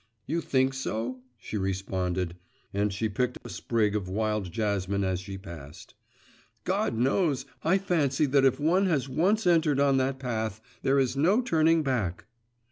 [0.25, 2.35] 'You think so?' she responded,
[2.73, 5.93] and she picked a sprig of wild jasmine as she passed.
[6.63, 7.45] 'God knows!
[7.63, 12.25] I fancy if one has once entered on that path, there is no turning back.